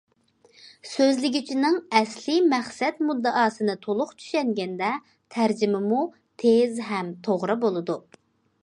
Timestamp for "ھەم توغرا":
6.91-7.61